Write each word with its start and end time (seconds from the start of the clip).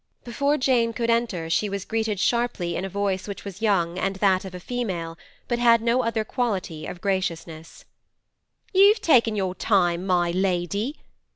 Before 0.23 0.57
Jane 0.57 0.93
could 0.93 1.11
enter 1.11 1.47
she 1.47 1.69
was 1.69 1.85
greeted 1.85 2.19
sharply 2.19 2.75
in 2.75 2.83
a 2.83 2.89
voice 2.89 3.27
which 3.27 3.45
was 3.45 3.61
young 3.61 3.99
and 3.99 4.15
that 4.15 4.45
of 4.45 4.55
a 4.55 4.59
female, 4.59 5.15
but 5.47 5.59
had 5.59 5.79
no 5.79 6.01
other 6.01 6.23
quality 6.25 6.87
of 6.87 7.01
graciousness. 7.01 7.85
'You've 8.73 8.99
taken 9.01 9.35
your 9.35 9.53
time, 9.53 10.03
my 10.07 10.31
lady! 10.31 10.97